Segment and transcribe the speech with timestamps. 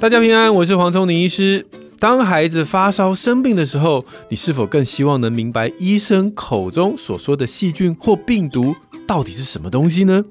[0.00, 1.66] 大家平安，我是黄聪宁医师。
[1.98, 8.74] 当孩子发烧生病的时候，你是否更希望能明白医生口中所说的细菌或病毒
[9.06, 10.24] 到底是什么东西呢？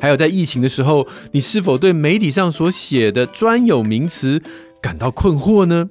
[0.00, 4.42] 还有在疫情的时候，你是否对媒体上所写的专有名词
[4.82, 5.88] 感到困惑呢？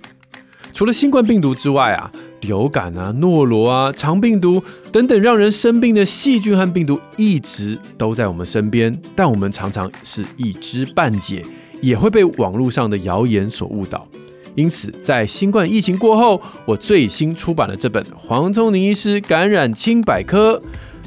[0.73, 2.11] 除了新冠病毒之外啊，
[2.41, 4.61] 流感啊、诺罗啊、肠病毒
[4.91, 11.45] 等等让人生病的细菌和病毒一直都在我们身边，但我们常常是一知半解。
[11.82, 14.07] 也会被网络上的谣言所误导，
[14.56, 20.57] 因此在新冠疫情过后，我最新出版了这本《黄宗宁医师感染清百科》。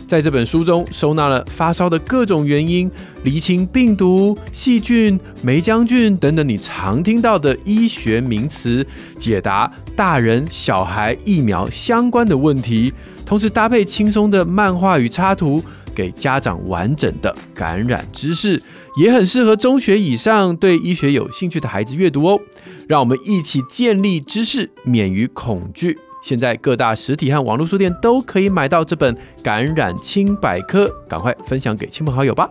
[0.07, 2.91] 在这本书中，收纳了发烧的各种原因，
[3.23, 8.87] 厘清病毒、细菌、霉浆菌等等你常听到的医学名词，
[9.19, 12.93] 解答大人小孩疫苗相关的问题，
[13.25, 15.63] 同时搭配轻松的漫画与插图。
[15.95, 18.61] 给家长完整的感染知识，
[18.97, 22.41] 也很适合中学以上对医学有兴趣的孩子阅读哦。
[22.89, 25.99] 让我们一起建立知识，免于恐惧。
[26.23, 32.51] 现在各大实体和网络书店都可以买到这本《感染清百科》，赶快分享给亲朋好友吧。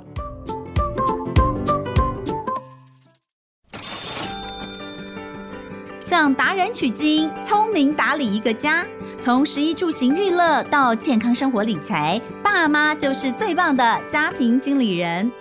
[6.01, 8.85] 向达人取经，聪明打理一个家。
[9.19, 15.31] 从食衣住行娱乐到健康生活理财，爸妈就是最棒的家庭经理人。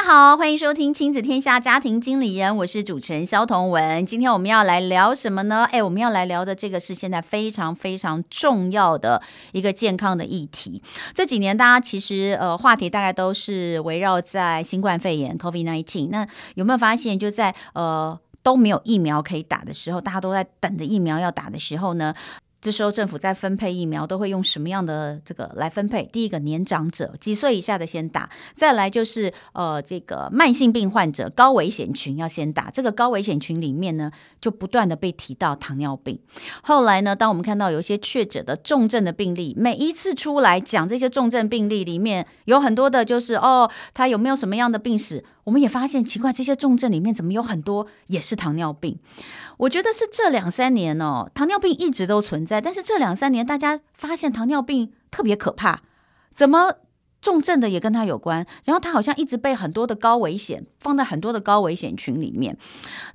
[0.00, 4.06] 家好，欢迎收听亲子天下家庭经理人，我是主持人萧彤文。
[4.06, 5.68] 今天我们要来聊什么呢？
[5.70, 9.20] 哎，我们要来聊的这个是现在非常非常重要的
[9.52, 10.82] 一个健康的议题。
[11.12, 16.08] 这几年大家其实呃话题大概都是围绕在新冠肺炎 （COVID-19）。
[16.08, 22.14] 那有没有发现，就在呃都没有疫苗可以打的时候，大家都在等着疫苗要打的时候呢？
[22.60, 26.04] 这时候政府在分配疫苗都会用什么样的这个来分配？
[26.12, 32.70] 第一个年长者几岁以下的先打，再来就是呃这个慢性病患者高危险群要先打。
[32.70, 34.10] 这个高危险群里面呢，
[34.40, 36.20] 就不断的被提到糖尿病。
[36.62, 45.24] 后来呢，当我们看到有一些确诊的重症的病例，每一次出来讲这些重症病例里面有很多的就是哦，他有没有什么样的病史？
[45.44, 48.98] 我们也发现奇怪，这些重症里面怎么有很多也是糖尿病？
[49.58, 55.80] 我觉得是这两三年哦，糖尿病一直都存在，但是这两三年大家发现糖尿病特别可怕，
[56.34, 56.74] 怎么
[57.20, 58.46] 重症的也跟它有关？
[58.64, 62.56] 然后它好像一直被很多的高危险放在很多的高危险群里面。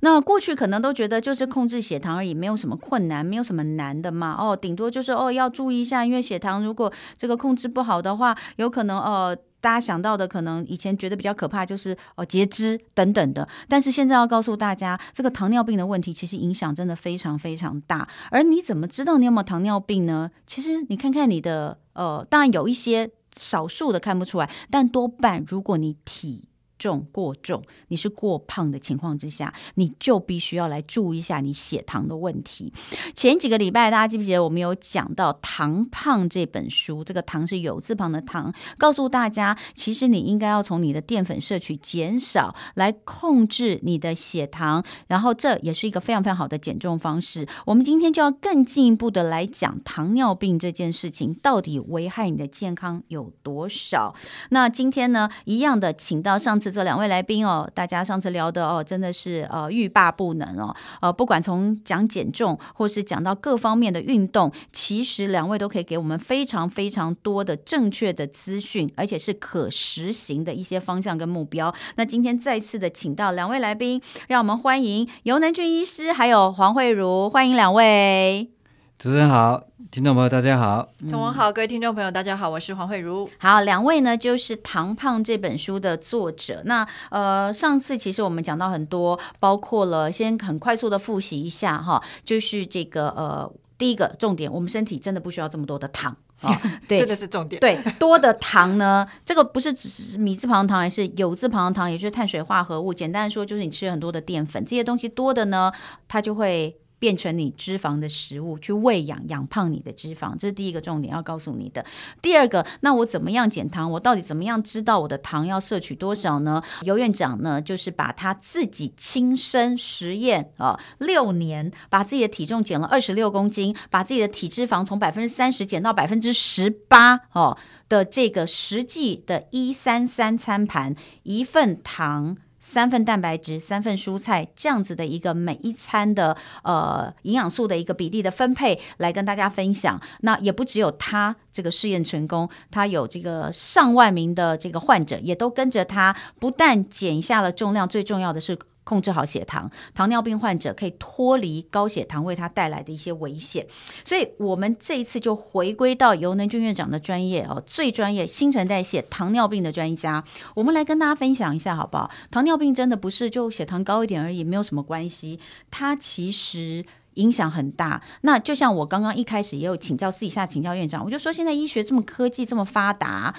[0.00, 4.36] 那过去可能都觉得就是控制血糖而已，没有什么困难，没有什么难的嘛。
[4.38, 9.36] 哦，顶多就是哦要注意一下，因为血糖如果这个控制不好的话，有可能哦。
[9.60, 18.08] 大家想到的可能以前觉得比较可怕，就是哦截肢等等的，但是现在要告诉大家，这个糖尿病的问题其实影响真的非常非常大。
[18.30, 20.30] 而你怎么知道你有没有糖尿病呢？
[20.46, 26.48] 其实你看看你的呃，当然有一些少数的看不出来，但多半如果你体
[26.78, 32.72] 重过重，你是过胖的情况之下，你就必须要来注意一下你血糖的问题。
[33.14, 37.02] 前几个礼拜，大家记不记得我们有讲到《糖胖》这本书？
[37.02, 47.48] 这个“糖”是有字旁的“糖”，告诉大家，其实你应该要从你的淀粉摄取减少来控制你的血糖，然后这也是一个非常非常好的减重方式。
[47.64, 54.14] 我们今天就要更进一步的来讲糖尿病这件事情，到底危害你的健康有多少？
[54.50, 56.65] 那今天呢，一样的，请到上次。
[56.70, 60.74] 这两位来宾哦，大家上次聊的哦，真的是呃欲罢不能哦。
[61.00, 71.74] 呃，不管从讲减重，或是讲到各方面的运动，其实两位都可以给我们非常非常多的正确的资讯，而且是可实行的一些方向跟目标。
[71.96, 78.55] 那今天再次的请到两位来宾，让我们欢迎游能俊医师，还有黄慧茹，欢迎两位。
[78.98, 83.28] 主持人好，听众朋友大家好，同文好，各位听众朋友大家好，我是黄慧茹。
[83.36, 86.62] 好，两位呢就是《糖胖》这本书的作者。
[86.64, 96.58] 那呃，上次其实我们讲到很多，包括了先很快速的复习一下哈，就是这个呃，第一个重点，我们身体真的不需要这么多的糖啊，
[96.88, 97.60] 对，真的是重点。
[97.60, 102.94] 对，多的糖呢， 这个不是只是米字旁的糖，还是有字旁的糖，也就是碳水化合物。
[102.94, 105.70] 简单的说，就是你吃了很多的淀粉，这些东西多的呢，
[106.08, 106.74] 它就会。
[107.06, 111.86] 变成你脂肪的食物，去喂养养胖你的脂肪，这是第一个重点要告诉你的。
[112.20, 113.88] 第二个，那我怎么样减糖？
[113.92, 116.60] 我到底怎么样知道我的糖要摄取多少呢？
[116.82, 127.56] 尤院长呢，就是把他自己亲身实验啊，六年把自己的体重减了二十六公斤，把自己的体脂肪从百分之三十减到百分之十八哦
[127.88, 132.36] 的这个实际的一三三餐盘，一份糖。
[132.68, 140.00] 三份蛋白质、三份蔬菜这样子的一个每一餐的呃营养素的一个比例的分配来跟大家分享。
[140.22, 148.58] 那也不只有他这个试验成功，他有这个上万名的这个患者也都跟着他，不但减下了重量，最重要的是。
[148.86, 153.66] 控制好血糖，糖尿病患者可以脱离高血糖为他带来的一些危险。
[154.04, 160.22] 所以，我们这一次就回归到游能俊院长的专业哦，最专业新陈代谢糖尿病的专家，
[160.54, 162.08] 我们来跟大家分享一下好不好？
[162.30, 166.84] 糖尿病真的不是就血糖高一点而已，没有什么关系，它其实
[167.14, 168.00] 影响很大。
[168.20, 173.34] 那就像我刚刚一开始也有请教，私底下请教院长，我就说现在医学这么科技这么发达，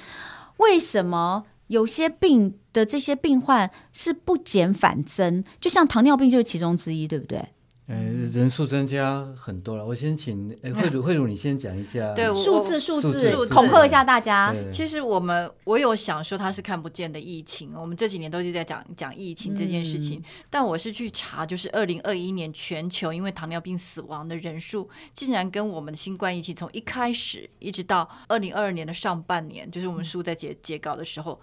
[0.57, 1.45] 为什么？
[1.67, 7.43] 有些病的这些病患是不减反增，就像糖尿病就是其中之一，对不对？
[7.87, 7.95] 呃，
[8.33, 9.83] 人数增加很多了。
[9.83, 14.53] 我先请慧茹， 慧茹你先讲一下，对，数字数字恐吓一下大家。
[14.71, 31.39] 其实我们我有想说它是看不见的疫情，我们这几年都是在讲讲疫情这件事情，嗯、但我是去查，就是二零二一年全球因为糖尿病死亡的人数，竟然跟我们的新冠疫情从一开始一直到二零二二年的上半年，就是我们书在截截稿的时候。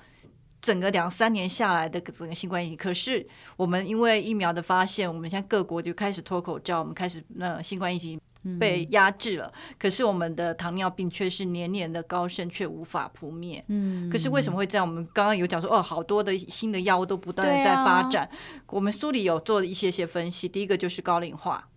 [0.65, 8.19] 整个两三年下来的整个新冠疫情，可是我们因为疫苗的发现，我们现在各国就开始脱口罩，我们开始那新冠疫情
[8.59, 9.53] 被压制了。
[9.55, 13.63] 嗯、可是我们的糖尿病却是年年的高升，却无法扑灭。
[13.69, 14.89] 嗯，可是为什么会这样？
[14.89, 18.25] 我们刚刚有讲说，哦，好多的新的药物都不断的在发展。
[18.25, 18.31] 啊、
[18.69, 21.69] 我们书里有做一些些分析，第一个就是高龄化，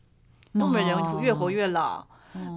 [0.54, 2.00] 那我们人越活越老。
[2.00, 2.07] 哦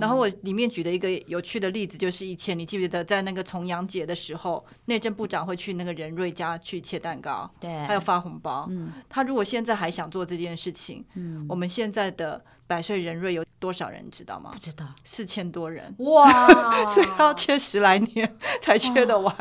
[0.00, 8.66] 然后我里面举的一个有趣的例子，就是以前你记不记得在那个重阳节的时候，内政部长会去那个仁瑞家去切蛋糕，对，还有发红包。
[8.70, 14.50] 嗯，他如果现在还想做这件事情，嗯，我们现在的百岁仁瑞有多少人知道吗？
[14.52, 15.94] 不知道，四千多人。
[15.98, 16.48] 哇，
[16.86, 19.34] 所以要切十来年才切得完，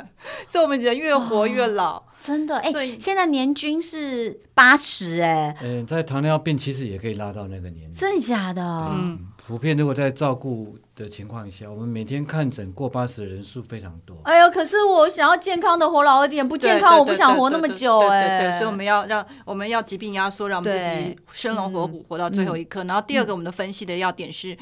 [0.48, 2.58] 所以我们人越活越老，真的。
[2.58, 8.62] 哎，现在年均是八十，哎，嗯，在糖尿病其实也可以拉到那个年龄，真的假的？
[8.92, 9.28] 嗯。
[9.50, 14.16] 普遍如果在照顾的情况下，我们每天看诊过八十的人数非常多。
[14.22, 18.38] 哎呦，可是我想要健康的活老一点，不健康我不想活那么久哎。
[18.38, 22.84] 对，对，对，所以我们要让我们要疾病压缩，让我们自己生龙活虎活到最后一刻。
[22.84, 24.56] 嗯、然后第二个，我们的分析的要点是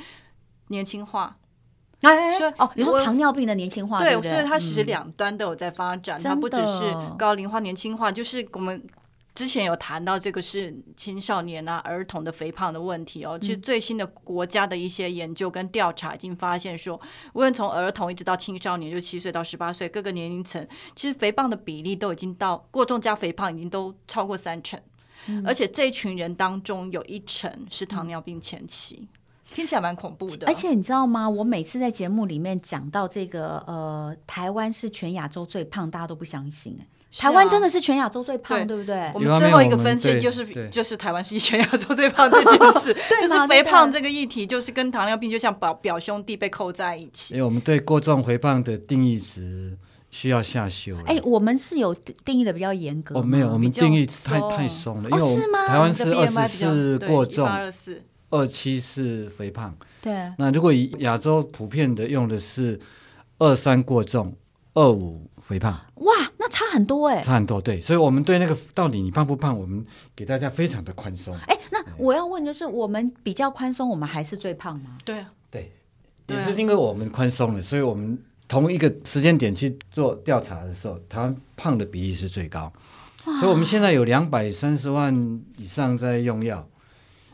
[0.69, 1.35] 年轻化。
[1.99, 8.81] 哎，说哦，你说糖尿病的年轻化，对，对，对，所以它其实两端都有在发展，嗯、它不只是高龄化、年轻化，就是我们。
[9.37, 13.37] 之前有谈到这个是青少年啊、儿童的肥胖的问题哦。
[13.37, 16.99] 其实最新的国家的一些研究跟调查已经发现说，
[17.33, 24.81] 无论从儿童一直到青少年，就七岁到十八岁各个年龄层，其实肥胖的比例都已经到过重加肥胖已经都超过三成，
[25.45, 29.07] 而且这一群人当中有一成是糖尿病前期，
[29.53, 30.47] 听起来蛮恐怖的。
[30.47, 31.29] 而且你知道吗？
[31.29, 36.87] 我每次在节目里面讲到这个呃，台湾是全亚洲最胖，大家都不相信哎。
[37.15, 39.11] 台湾真的是全亚洲最胖，对不对？
[39.13, 47.35] 我们最后一个分析就是，就是台湾是全亚洲最胖这件事， 就是肥胖这个议题，就是跟糖尿病就像表表兄弟被扣在一起。
[47.35, 49.77] 因为我们对过重肥胖的定义值
[50.11, 50.97] 需要下修。
[51.05, 51.95] 哎，我们是有
[52.25, 53.17] 定义的比较严格。
[53.17, 55.09] 哦，没有，我们定义太太松了。
[55.09, 55.65] 哦，是吗？
[55.65, 57.49] 台湾是二十四过重，
[58.29, 59.73] 二七是肥胖。
[60.01, 60.13] 对。
[60.37, 62.79] 那如果以亚洲普遍的用的是
[63.37, 64.35] 二三过重。
[64.73, 71.33] 二五肥胖，哇，那差很多哎、欸，差很多，对，所以，我们对那个到底你胖不胖，我们给大家非常的宽松。
[71.47, 74.97] 哎，那我要问的是，我们比较宽松，我们还是最胖吗？
[75.05, 75.71] 对啊，对，
[76.27, 82.69] 也是因为我们宽松了，所以我们同一个时间点去做调查的时候，台湾胖的比例是最高，
[83.39, 86.67] 所以我们现在有两百三十万以上在用药。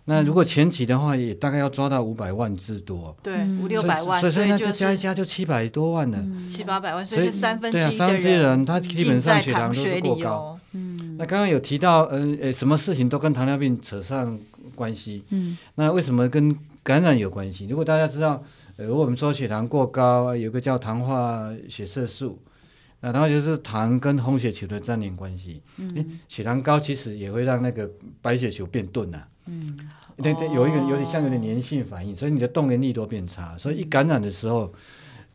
[0.05, 10.60] 那如果前期的话，也大概要抓到五百万之多，对，五六百万，所以所以那再加一加就七百多万了，七八百万，所以是三分之一的人，他基本上血糖都是过高。
[10.74, 14.38] 嗯，那刚刚有提到，嗯呃，什么事情都跟糖尿病扯上
[14.75, 15.24] 关系。
[15.29, 17.65] 嗯，那为什么跟感染有关系？
[17.67, 18.43] 如果大家知道，
[18.75, 22.38] 呃，如果我们说血糖过高，有个叫糖化血色素，
[23.00, 25.62] 那然后就是糖跟红血球的粘连关系。
[25.77, 27.89] 嗯，血糖高其实也会让那个
[28.22, 29.27] 白血球变钝了。
[29.45, 29.77] 嗯，
[30.17, 34.73] 对对，有一个有点像有点粘性反应，所以你的动员力都变差，所以一感染的时候，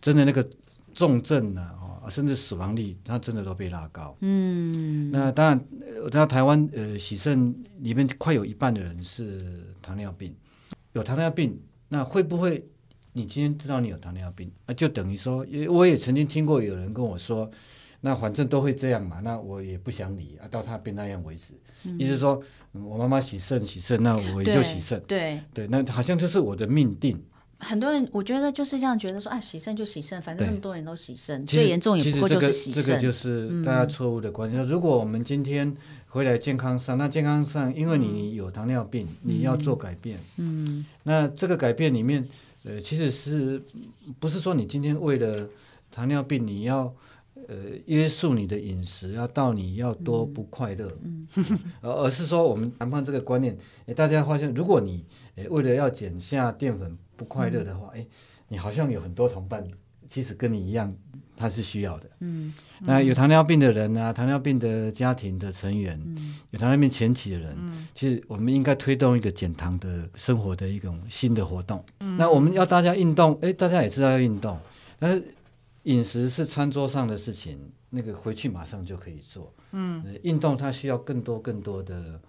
[0.00, 0.46] 真的那个
[0.94, 1.74] 重症啊，
[2.04, 4.16] 哦，甚至死亡率，它真的都被拉高。
[4.20, 5.64] 嗯，那当然，
[6.02, 9.38] 我知道台湾呃，喜肾里面快有一半的人是
[9.82, 10.34] 糖尿病，
[10.92, 12.66] 有糖尿病，那会不会
[13.12, 17.50] 你今天知道你有糖尿病，那就等于说，我也曾经听过有人跟我说。
[18.00, 21.54] 那反正都会这样嘛，那我也不想理啊，到他变那样为止。
[21.98, 25.00] 意思说，我妈妈洗肾洗肾，那我也就洗肾。
[25.06, 27.20] 对对，那好像就是我的命定。
[27.60, 32.84] 很多人我觉得就是这样觉得说，啊，洗肾就洗肾，反正那么多人都洗肾，最严重也不过就是洗肾。
[32.84, 34.64] 这个就是大家错误的观念。
[34.64, 35.76] 嗯、如果我们今天
[36.06, 40.20] 回来健康上，那健康上，因为你有糖尿病，嗯、你要做改变。
[40.36, 42.28] 嗯，那这个改变里面，
[42.62, 43.60] 呃，其实是
[44.20, 45.48] 不是说你今天为了
[45.90, 46.94] 糖尿病，你要
[47.46, 50.92] 呃约束你的饮食，要到你要多不快乐？
[51.04, 51.26] 嗯，
[51.82, 55.04] 而、嗯、而是说我们谈判这个观念，诶，大家发现，如果你
[55.36, 56.98] 诶为了要减下淀粉。
[57.18, 58.06] 不快乐的话，哎、嗯，
[58.46, 59.66] 你好像有很多同伴，
[60.06, 60.94] 其实跟你一样，
[61.36, 62.08] 他是需要的。
[62.20, 71.84] 嗯，那有糖尿病的人啊，糖尿病的家庭的成员，嗯、有糖尿病前期的人，嗯、其实我们应该推动一个减糖的生活的一种新的活动。
[71.98, 74.56] 嗯、那我们要大家运动，哎，大家也知道要运动，
[75.00, 75.34] 但是
[75.88, 77.58] 饮食是餐桌上的事情，
[77.90, 79.54] 那个回去马上就可以做。
[79.72, 82.20] 嗯，运动它需要更多更多的。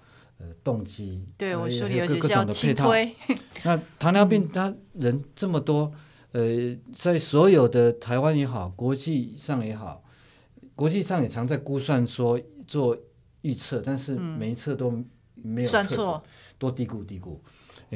[0.41, 2.89] 呃，动机对我说，有各各种的配套。
[3.65, 5.91] 那糖尿病，它人这么多，
[6.31, 10.01] 呃，在所有的台湾也好，国际上也好，
[10.75, 12.97] 国际上也常在估算说做
[13.41, 15.03] 预测，但是每一次都
[15.35, 16.23] 没有算错，
[16.57, 17.37] 多低估低估。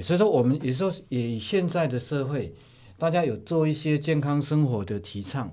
[0.01, 2.53] 所以说，我们有时候，以现在的社会，
[2.97, 5.51] 大家有做一些健康生活的提倡。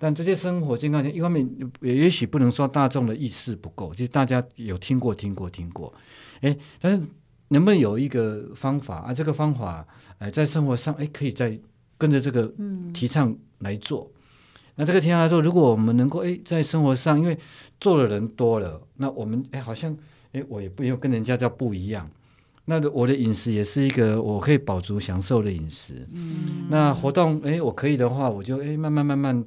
[0.00, 1.44] 但这些生活健康，一方面
[1.80, 5.92] 也也许不能说大众的意识不够，就是大家有听过、听过、听过，
[6.40, 7.04] 哎，但是
[7.48, 9.12] 能不能有一个方法啊？
[9.12, 9.84] 这个方法，
[10.18, 11.58] 哎，在生活上，哎，可以再
[11.96, 12.48] 跟着这个
[12.94, 14.08] 提倡来做。
[14.14, 17.36] 嗯、那这个提倡来做，如果我们能够哎，在生活上，因为
[17.80, 19.96] 做的人多了，那我们哎，好像
[20.30, 22.08] 哎，我也不用跟人家叫不一样。
[22.70, 26.06] 那我的饮食也是一个我可以饱足享受的饮食。
[26.12, 29.42] 嗯，那活动，哎，我可以的话，我就哎慢慢慢慢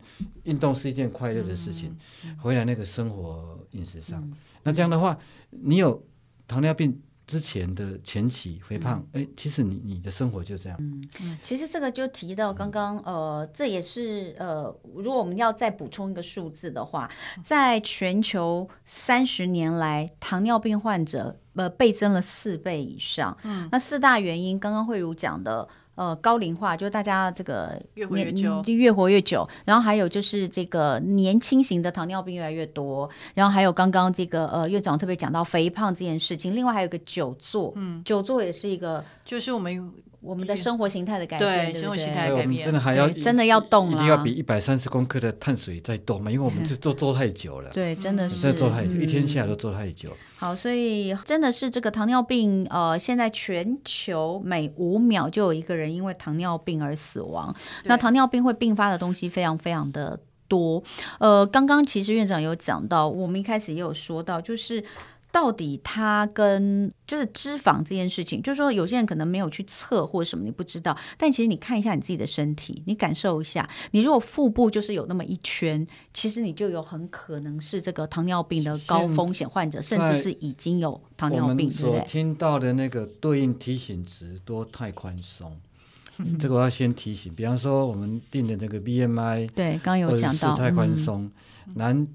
[0.45, 1.95] 运动是一件快乐的事情。
[2.25, 5.15] 嗯、回来那个生活饮食上，嗯、那这样的话，
[5.51, 6.03] 你有
[6.47, 6.99] 糖尿病
[7.31, 10.77] 之前的前期肥胖，哎、嗯，其实你你的生活就这样。
[11.21, 17.09] 嗯，其实这个就提到刚刚，呃，这也是呃，如果我们要再补充一个数字的话，
[17.41, 21.37] 在全球三十年来，糖尿病患者。
[21.53, 23.37] 呃，倍增了四倍以上。
[23.43, 29.47] 嗯，那四大原因，刚刚慧茹讲的，呃，高龄化，就是大家这个越活越久，越活越久。
[29.65, 33.09] 然后还有就是这个年轻型的糖尿病越来越多。
[33.33, 36.55] 然后还有刚刚这个呃，院长特别讲到肥胖这件事情。
[36.55, 39.91] 另外还有个久坐，嗯，久坐也是一个，就是我们。
[40.21, 46.29] 我们的生活形态的改变，对，对，对生活形态的改变，真的还要真的要动了，一定要比一百三十公克的碳水再多嘛？
[46.29, 50.15] 因为我们 是做做太久了， 对，真的是做太久，嗯、一天下来都做太久。
[50.37, 57.55] 好，所以真的是这个糖尿病，呃，现在全球每五秒就有一个人因为糖尿病而死亡。
[57.85, 60.83] 那糖尿病会并发的东西非常非常的多。
[61.19, 64.83] 呃，刚刚其实院长有讲到，我们一开始也有说到，就是。
[65.31, 70.95] 到底它跟就是脂肪这件事情，就是说有些人可能没有去测或者什么，你不知道。
[71.17, 81.69] 但其实你看一下你自己的身体，你感受一下，你如果腹部就是有那么一圈，其实你就有很可能是这个糖尿病的高风险患者，甚至是已经有糖尿病。
[81.69, 85.57] 所听到的那个对应提醒值都太宽松，
[86.19, 87.33] 嗯、这个我要先提醒。
[87.33, 91.31] 比方说我们定的那个 BMI， 对，刚刚有讲到太宽松，
[91.75, 92.07] 男、嗯。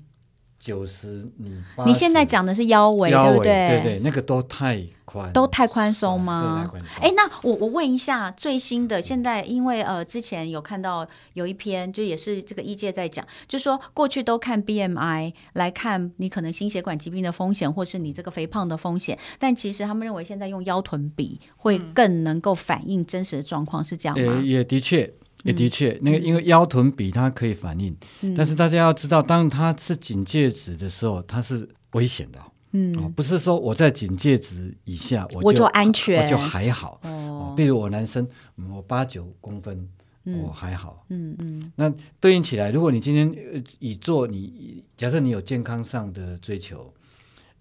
[0.66, 3.68] 九十，你你现在讲的是腰围，腰围对不对？
[3.68, 6.68] 对对，那个都太宽，都太宽松吗？
[7.00, 24.42] 哎，那我我问一下，最新的现在，因为呃，之前有看到有一篇，就也是这个医界在讲，就是说过去都看 BMI 来看你可能心血管疾病的风险，或是你这个肥胖的风险，但其实他们认为现在用腰臀比会更能够反映真实的状况，是这样吗？
[24.42, 25.14] 也，也的确。
[25.46, 32.38] 也的确，那个因为腰臀比它可以反应，嗯、但是大家要知道，当它是警戒值的时候，它是危险的。
[32.72, 37.00] 嗯、哦，不是说我在警戒值以下我就，我就安全，我就还好。
[37.04, 38.28] 哦，比如我男生，
[38.74, 39.88] 我八九公分，
[40.24, 41.06] 嗯、我还好。
[41.08, 41.60] 嗯嗯。
[41.60, 43.32] 嗯那对应起来，如果你今天
[43.78, 46.92] 以做你假设你有健康上的追求，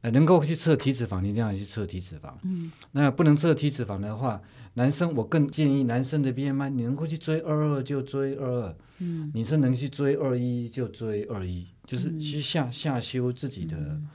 [0.02, 2.34] 呃，能够去测体脂肪，你一定要去测体脂肪。
[2.42, 2.72] 嗯。
[2.92, 4.42] 那不能测体脂肪的话。
[4.76, 13.76] 男生，我更建议男生的 BMI，你能够去追二二就追二二，嗯，女生能去追二一就追二一，就是去下下修自己的。
[13.76, 14.08] 嗯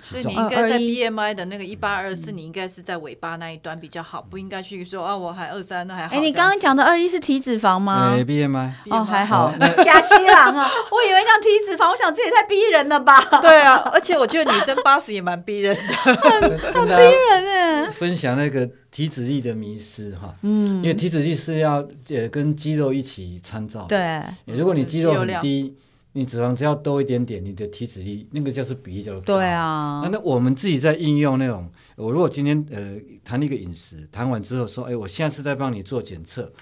[0.00, 6.14] 所以你应该在 BMI 的那个一八二四，你应该是在尾巴那一端比较好，不应该去说啊，我还二三那还好。
[6.14, 8.14] 哎，你刚刚讲的二一是体脂肪吗？
[8.14, 9.52] 对，BMI 哦，还好。
[9.84, 13.20] 亚西郎啊，我以为讲体脂肪，我想这也太逼人了吧？
[13.42, 17.90] 对啊，而且我觉得女生八十也蛮逼人的，很很逼人哎。
[17.90, 25.76] 分享那个体脂率的迷失哈，嗯，因为体脂率是要呃跟肌肉一起参照，对，如果你肌肉很低。
[26.18, 29.20] 你脂肪只要多一点点，你的体脂率那个就是比例就高。
[29.20, 36.52] 对啊，那那我们自己在应用那种，我如果今天呃谈一个饮食，谈完之后说，哎，我下次再帮你做检测，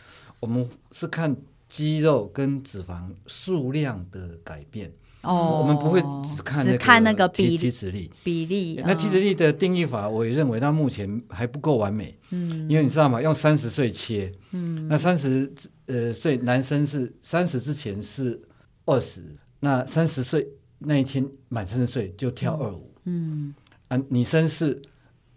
[0.40, 1.34] 我们是看
[1.68, 4.92] 肌肉跟脂肪数量的改变。
[5.22, 8.80] 哦，我们不会只看只看那个比体脂率比例。
[8.86, 12.16] 那体脂率的定义法，我也认为到目前还不够完美。
[12.30, 13.20] 嗯，因为你知道吗？
[13.20, 15.52] 用三十岁切，嗯，那三十
[15.86, 18.40] 呃岁男生是三十之前是
[18.84, 19.20] 二十，
[19.60, 20.46] 那三十岁
[20.78, 22.92] 那一天满三十岁就跳二五。
[23.04, 23.54] 嗯，
[23.88, 24.80] 啊，女生是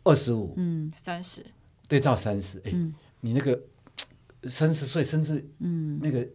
[0.03, 1.45] 二十五，嗯，三十
[1.87, 2.73] 对照三十，哎，
[3.21, 3.59] 你那个
[4.43, 6.27] 三十岁甚至嗯那个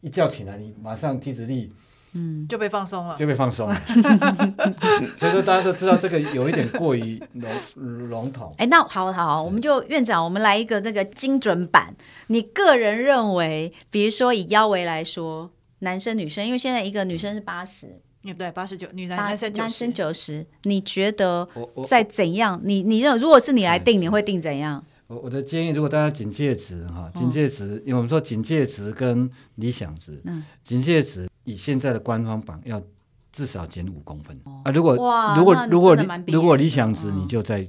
[0.00, 1.72] 一觉起来，你马上体脂力。
[2.16, 3.74] 嗯，就被放松了，就被放松了。
[5.18, 8.54] 所以说大家都知道这个有一点过于 笼笼统。
[8.56, 11.92] 哎，那好好，我们就院长，我们来一个那个精准版。
[12.28, 15.50] 你个人认为，比如说以腰围来说，
[15.84, 18.00] 男生女生，因为现在一个女生是八十，
[18.36, 21.48] 对，八十九，女男男生男生九十，你觉得
[21.86, 22.60] 在怎样？
[22.64, 24.84] 你你认为如果是你来定，你会定怎样？
[25.06, 30.20] 我我的建议，如果大家警戒值哈，警戒值，因为我们说警戒值跟理想值，
[30.64, 31.28] 警戒值。
[31.46, 32.82] 以现在的官方榜要
[33.30, 34.34] 至少减五公分。
[34.64, 34.70] 啊！
[34.72, 34.94] 如果
[35.36, 35.94] 如果如果
[36.26, 37.62] 如果理想值，你就在，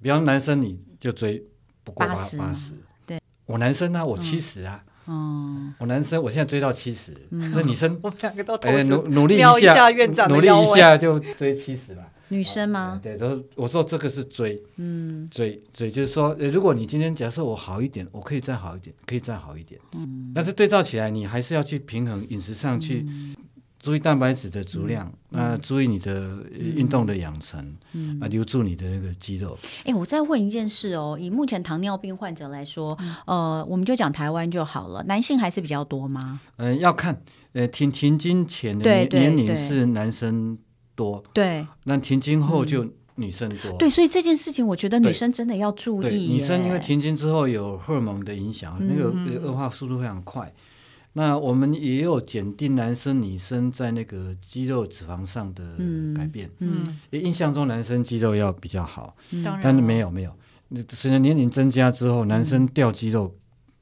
[0.00, 1.44] 比方男生你就追
[1.84, 2.72] 不过八八十，
[3.04, 7.12] 对，我男生呢，我七十啊，我男生我现在追到七十，
[7.52, 8.56] 所以女生 我们两个都
[8.88, 12.02] 努努力一下院长，努力一下就追七十吧。
[12.32, 13.00] 女生吗？
[13.02, 23.04] 对，都我说这个是追，嗯，追追就是说，如果你今天假设我好一点，我可以再好一点，可以再好一点，嗯，但是对照起来，你还是要去平衡饮食上去，
[23.80, 27.58] 注意蛋白质的足量，那注意你的运动的养成，
[28.20, 29.58] 啊，留住你的那个肌肉。
[29.84, 32.96] 哎，我再问一件事哦，以目前糖尿病患者来说，
[33.26, 36.40] 呃，我们就讲台湾就好了，男性还是比较多吗？
[36.58, 37.20] 嗯，要看，
[37.54, 40.58] 呃，停停经前的年龄是男生。
[40.96, 43.72] 多对，那停经后就女生多。
[43.78, 46.34] 对，所以这件事情我觉得女生真的要注意。
[46.34, 49.10] 女生因为停经之后有荷尔蒙的影响，那个
[49.40, 50.52] 恶化速度非常快。
[51.12, 55.76] 那我们也有检定男生女生在那个肌肉脂肪上的
[56.16, 56.48] 改变。
[56.58, 59.16] 嗯，印象中男生肌肉要比较好，
[59.62, 60.32] 但是没有没有。
[60.90, 63.34] 随着年龄增加之后，男生掉肌肉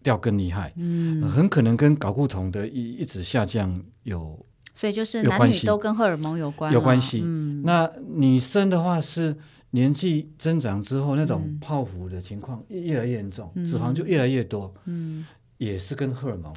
[0.03, 0.73] 掉更厉害。
[0.77, 4.43] 嗯，很可能跟睾固酮的一一直下降有。
[4.75, 7.21] 所以就是男女都跟荷尔蒙有关，有关系。
[7.23, 9.37] 嗯，那女生的话是
[9.73, 14.73] 年纪增长之后，那种泡芙的情况越来越严重，脂肪就越来越多。
[14.87, 15.27] 嗯，
[15.59, 16.55] 也是跟荷尔蒙。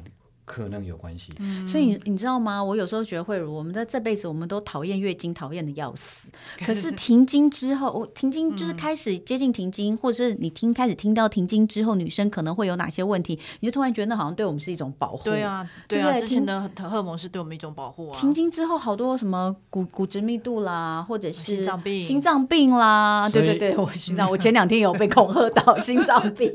[0.52, 2.62] 可能有关系，嗯、所以你知道吗？
[2.62, 6.28] 我有时候觉得慧如，我们的这辈子我们都讨厌月经，讨厌的要死。
[6.58, 15.24] 可是停经之后，我停经就是开始接近停经，或者是你听开始听到停经之后，女生可能会有哪些问题，你就突然觉得那好像对我们是一种保护。
[15.24, 18.20] 对啊，对啊，之前的荷尔蒙是对我们一种保护啊。
[18.20, 26.54] 停经之后，好多什么骨骨质密度啦，或者是心脏病、心脏病啦，对对对，我心脏，我前两天有被恐吓到心脏病。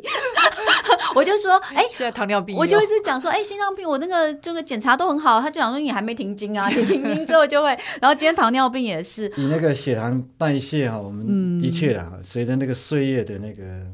[1.16, 5.40] 我就说，哎，现在糖尿病，我就一直讲说，哎，心脏病，我那个这个检查都很好。
[5.40, 7.70] 他就讲说，你还没停经啊，你停经之后就会。
[8.02, 13.86] 然后今天糖尿病也是，你那个血糖代谢哈，我们的确啊，随着那个岁月的那个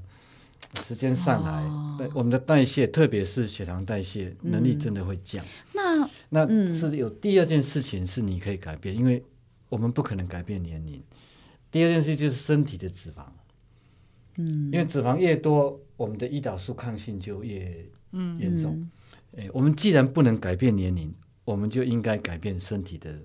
[0.82, 5.44] 时间上来，我们的代谢，特别是血糖代谢能力真的会降。
[5.72, 9.24] 那那是有第二件事情是你可以改变，因为
[9.70, 11.02] 我们不可能改变年龄。
[11.72, 13.24] 第二件事就是身体的脂肪，
[14.38, 15.80] 嗯，因为脂肪越多。
[16.04, 17.86] 我们的胰岛素抗性就越
[18.40, 18.76] 严重。
[18.76, 18.92] 嗯
[19.38, 21.12] 嗯、我们既然不能改变年龄，
[21.46, 23.18] 我们就应该改变身体的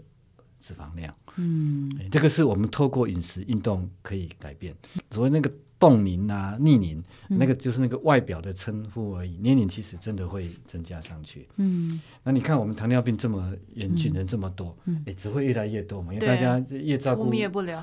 [0.60, 1.12] 脂肪量。
[1.36, 4.74] 嗯，这个是我们透过饮食、运动可以改变。
[5.10, 5.52] 所谓那个。
[5.78, 9.36] 冻龄啊，逆龄，那个就是那个外表的称呼而已。
[9.36, 11.48] 嗯、年龄其实真的会增加上去。
[11.56, 17.30] 嗯，那你看我们糖尿病这么严峻，人这么多，嗯，也只会越来越多嘛，因为大家越照顾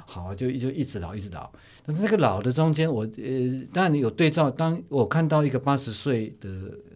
[0.05, 1.49] 好，就就一直老，一直老。
[1.85, 4.51] 但是那个老的中间，我呃，当然有对照。
[4.51, 6.49] 当我看到一个八十岁的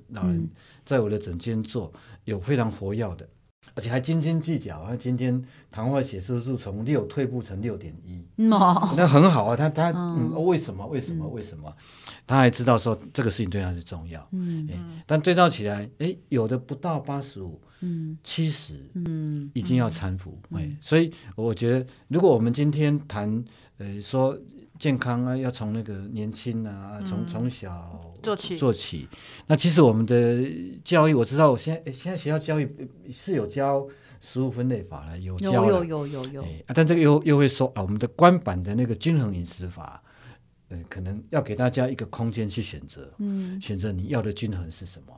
[0.09, 0.49] 老人
[0.83, 1.93] 在我的诊间做，
[2.25, 3.27] 有非常活跃的。
[3.79, 9.55] 而且还斤斤计较，他今天糖化血色素从六退步成六点一，那很好啊。
[9.55, 10.85] 他他嗯，为什么？
[10.87, 11.25] 为什么？
[11.29, 11.73] 为什么？
[12.27, 14.27] 他还知道说这个事情对他是重要。
[14.33, 14.67] 嗯，
[15.07, 20.37] 但对照起来，哎，有的不到八十五，嗯，七十，嗯，已经要搀扶。
[20.51, 23.41] 哎，所以我觉得，如果我们今天谈，
[23.77, 24.37] 呃，说。
[24.79, 29.09] 健康啊，要从那个年轻啊，从从小做起做起。
[29.45, 30.41] 那其实我们的
[30.85, 33.85] 教育，我知道，我现在现在学校教育是有教
[34.21, 36.45] 食物分类法了，有教有有有有有。
[36.67, 40.01] 但这个又又会说啊，我们的官版的那个均衡饮食法，
[40.69, 45.13] 呃，可能要给大家一个空间去选择，嗯，选择你要的均衡是什么？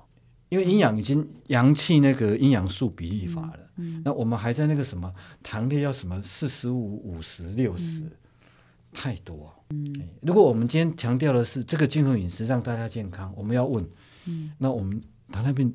[0.50, 8.04] 因为营养已经扬弃那个营养素比例法了，嗯，那我们还在那个什么糖类要什么四十五、五十、六十。
[8.94, 13.88] 太多，嗯，如果我们今天强调的是这个均衡饮食让大家健康，我们要问，
[14.26, 15.02] 嗯，那我们
[15.32, 15.74] 糖尿病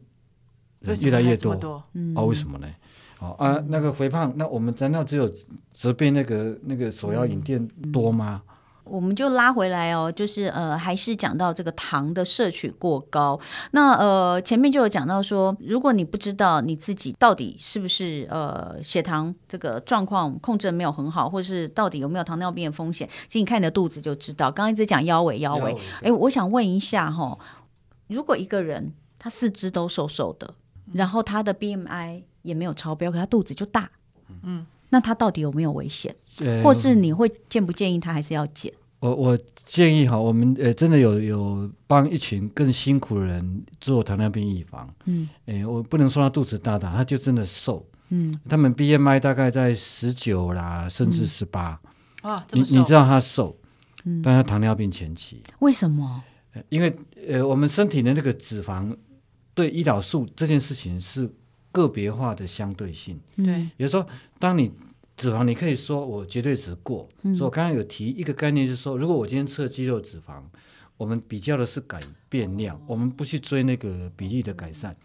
[0.80, 1.82] 越来越多，多？
[2.14, 2.22] 啊？
[2.22, 2.68] 为什么呢？
[3.18, 5.30] 哦啊，那个肥胖，那我们难道只有
[5.72, 8.42] 责备那个那个手摇饮店多吗？
[8.46, 8.55] 嗯
[8.86, 13.38] 我们就拉回来哦，就是呃，还是讲到这个糖的摄取过高。
[13.72, 24.50] 那呃，前面就有讲到说，如果你不知道你自己到底是不是呃血糖这个状况控制没有很好，或是到底有没有糖尿病的风险，其实你看你的肚子就知道。
[24.50, 27.38] 刚刚一直讲腰围，腰围，哎，我想问一下哈、哦，
[28.06, 30.54] 如果一个人他四肢都瘦瘦的，
[30.92, 33.90] 然后他的 BMI 也没有超标，可他肚子就大，
[34.44, 34.64] 嗯。
[34.90, 36.14] 那他到底有没有危险？
[36.40, 38.72] 呃、或是你会建不建议他还是要减？
[39.00, 44.88] 我我建议哈，我们呃真的有有帮一群更辛苦的人做糖尿病预防。
[45.04, 47.86] 嗯，诶，我不能说他肚子大大，他就真的瘦。
[48.08, 51.78] 嗯，他们 BMI 大概在十九啦，甚至十八。
[52.22, 53.56] 啊，你你知道他瘦，
[54.04, 55.42] 嗯，但他糖尿病前期。
[55.58, 56.22] 为什么？
[56.70, 56.94] 因为
[57.28, 58.96] 呃，我们身体的那个脂肪
[59.54, 61.30] 对胰岛素这件事情是。
[61.76, 64.06] 个别化的相对性，对，也就是说，
[64.38, 64.72] 当你
[65.14, 70.40] 脂肪，你可以说我绝对值过，嗯、所以我刚刚有提一个概念，就是说，如果我今天测肌肉脂肪，
[70.96, 74.96] 我们比较的是改变量，我们不去追那个比例的改善，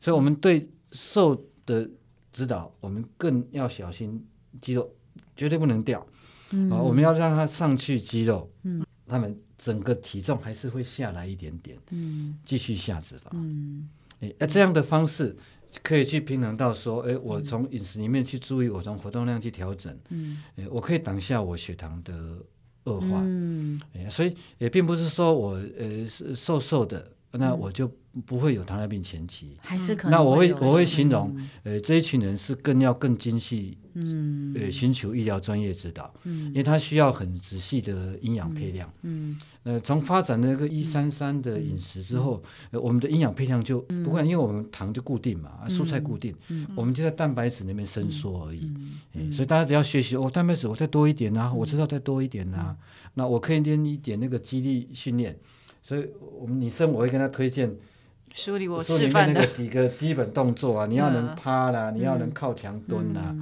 [0.00, 1.88] 所以我们对瘦的
[2.32, 4.20] 指导，我们更要小心
[4.60, 4.92] 肌肉
[5.36, 6.04] 绝对不能掉，
[6.50, 15.36] 嗯、啊，我们要让它上去肌肉，嗯，他们整个体重还是会下来一点点，嗯，继续下脂肪，嗯，哎，那这样的方式。
[15.82, 22.14] 可以去平衡到说，哎，我从饮食里面去注意，我从活动量去调整，嗯，哎，我可以挡下我血糖的
[22.84, 27.12] 恶化，嗯，哎，所以也并不是说我呃是瘦瘦的。
[27.30, 27.86] 那我就
[28.26, 30.12] 不会有糖尿病前期，还是可能。
[30.12, 46.34] 那我会我会形容，呃，这一群人是更要更精细，嗯，呃，寻求医疗专业指导，嗯，因为他需要很仔细的营养配量，嗯，呃，从发展那个一三三的饮食之后，我们的营养配量就不会，因为我们糖就固定嘛，蔬菜固定，
[46.74, 48.70] 我们就在蛋白质那边伸缩而已，
[49.32, 52.76] 所以大家只要学习，哦，蛋白质我再多一点呐，我知道再多一点呐，
[53.14, 55.36] 那我可以练一点那个肌力训练。
[55.80, 56.06] 所以，
[56.38, 57.74] 我们女生我会跟她推荐
[58.34, 63.34] 书里我示范的几个基本动作啊，你要能趴啦，你要能靠墙蹲啦，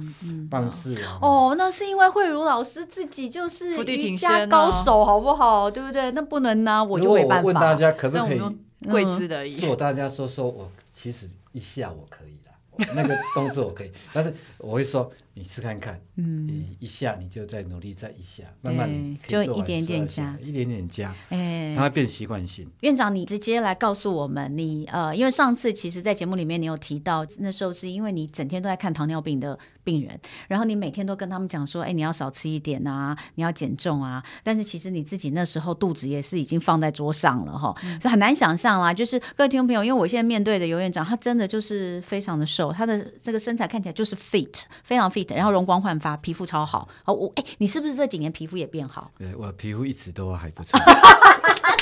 [0.49, 1.19] 棒式啊。
[1.21, 5.69] 哦，那是因为慧茹老师自己就是瑜伽高手，好不好？
[5.69, 6.11] 对不对？
[6.11, 7.45] 那不能呢，我就没办法。
[7.45, 8.41] 问大家可不可以
[8.89, 9.47] 跪姿的？
[9.55, 15.11] 做大家说说我其实一下我可以的，那个动作我可以， 但是我会说。
[15.37, 18.89] 你试看看，嗯，一下你就再努力，再一下，慢慢
[19.27, 22.67] 就一点点加，一点点加，哎，它会变习惯性。
[22.79, 38.91] 院长，你直接来告诉我们，你呃，因为上次其实，在节目里面你有提到，那时候是因为你整天都在看糖尿病的病人，然后你每天都跟他们讲说，哎，你要少吃一点啊，你要减重啊，但是其实你自己那时候肚子也是已经放在桌上了哈，所以很难想象啊。
[38.91, 45.26] 就是各位听众朋友，因为我现在面对的尤院长，他真的就是非常的瘦，他的这个身材看起来就是 fit，非常 fit。
[45.35, 46.87] 然后容光焕发，皮肤超好。
[47.05, 49.11] 哦，我哎，你是不是这几年皮肤也变好？
[49.17, 50.79] 对，我皮肤一直都还不错。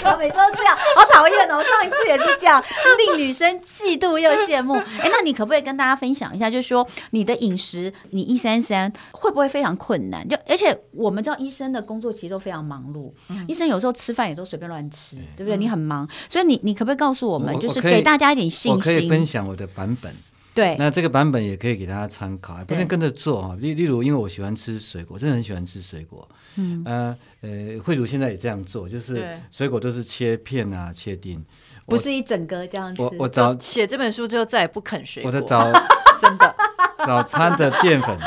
[0.06, 1.64] 我每次都这样，好讨厌哦！
[1.64, 2.64] 上一次也是这样，
[2.98, 4.76] 令女生嫉妒又羡慕。
[4.76, 10.28] 哎，那你可不可以跟大家分享一下，就是说你的饮食，你一三三会不会非常困难？
[10.28, 15.58] 就而且我们知道医生的工作其实都非常忙碌，嗯、医生有时候吃饭也都随便乱吃，对不对？
[15.58, 18.74] 嗯、你很忙，所以你你可不可以告诉我们，就是给大家一点信心？
[18.74, 20.14] 我可以分享我的版本。
[20.56, 23.58] 对，那这个版本也可以给大家参考，不是跟着做啊。
[23.60, 26.26] 例例如，因为我喜欢吃水果，真的很喜欢吃水果。
[26.56, 31.44] 嗯，呃呃，慧茹现在也这样做，就是水果都是切片啊，切丁，
[31.88, 33.02] 不是一整个这样子。
[33.02, 35.30] 我我早写这本书之后再也不啃水果。
[35.30, 35.70] 我的早
[36.22, 36.56] 真的
[37.06, 38.18] 早餐的淀粉，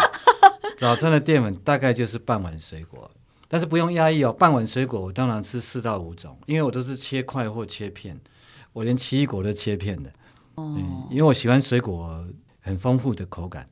[0.77, 3.11] 早餐的淀粉大概就是半碗水果，
[3.49, 8.21] 但是不用压抑哦，半碗水果我当然吃四到五种，因为我都是切块或切片，
[8.75, 10.12] 我连奇异果都切片的。
[10.59, 12.25] 嗯，因为我喜欢水果
[12.61, 13.66] 很丰富的口感，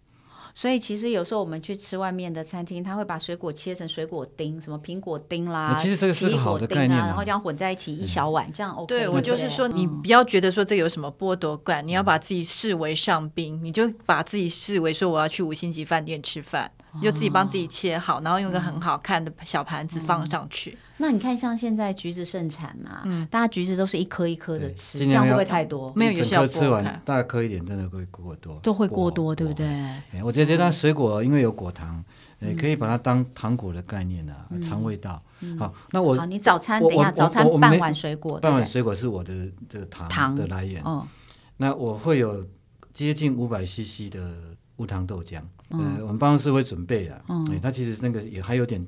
[0.54, 8.86] 所以其实有时候我们去吃外面的餐厅，他会把水果切成水果丁，什么苹果丁啦，其实这个是个好的概念，然后这样混在一起一小碗，这样 OK。
[8.86, 20.76] 对，我就是说，你不要觉得说这有什么剥夺感，你要把自己视为上宾，你就把自己视为说我要去五星级饭店吃饭，你就自己帮自己切好，然后用一个很好看的小盘子放上去。
[20.98, 25.92] 那你看，像现在橘子盛产嘛，嗯，大家橘子都是一颗一颗的吃，这样会不会太多？
[25.94, 26.46] 没有一个效果。
[26.46, 29.66] 吃完大概颗一点，真的会过多，都会过多，对不对？
[30.24, 32.02] 我觉得这段水果因为有果糖，
[32.58, 35.22] 可以把它当糖果的概念啊，尝味道。
[35.58, 39.34] 好，那我你早餐等一下，早餐半碗水果，半碗水果是我的
[39.68, 40.82] 这个糖的来源。
[40.82, 41.06] 哦，
[41.58, 42.42] 那我会有
[42.94, 44.34] 接近五百 CC 的
[44.76, 48.84] 无糖豆浆，呃，我们办公室会准备的，嗯，它其实那个也还有点。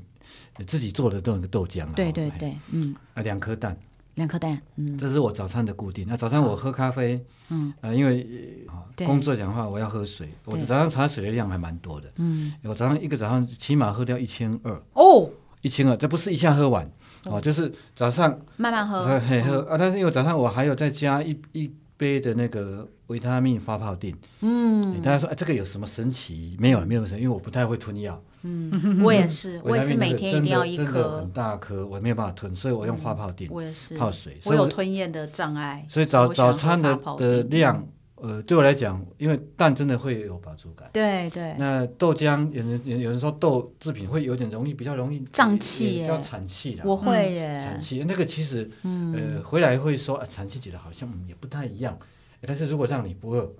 [0.66, 3.78] 自己做的这种豆浆，对对对，嗯，啊，两颗蛋，
[4.16, 6.04] 两颗蛋，嗯，这是我早餐的固定。
[6.08, 8.66] 那早餐我喝咖啡，嗯，呃，因为
[9.06, 15.30] 工作讲的话，我要喝水，我早上茶水的量还蛮多的，嗯，我早上一个早上起码喝掉一千二哦，
[15.62, 16.90] 一千二，这不是一下喝完，
[17.26, 22.88] 哦，就是早上慢慢喝，喝啊，但是因为早上我还有再加一一杯的那个。
[23.08, 26.54] 维他命发泡锭，嗯，大家说哎，这个有什么神奇？
[26.60, 28.22] 没有，没有神奇，因为我不太会吞药。
[28.42, 28.70] 嗯，
[29.02, 33.50] 我也是，我也是每天一定要一颗，很大颗，我没有办法吞，所以我用发泡垫。
[33.50, 35.86] 我也是泡水，我有吞咽的障碍。
[35.88, 37.82] 所以早早餐的的量，
[38.20, 40.88] 呃，对我来讲，因为蛋真的会有饱足感。
[40.92, 41.54] 对对。
[41.58, 46.82] 那豆浆，有人有人说豆制品会有点容易，比较容易胀气，比较产气的。
[46.84, 51.98] 我会耶，产气那个其实，呃，回来会说啊，产气觉得好像也不太一样。
[52.42, 53.50] 但是如果让你不饿，